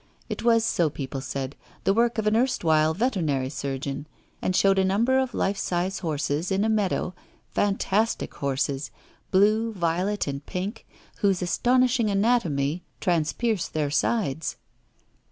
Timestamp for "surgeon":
3.49-4.07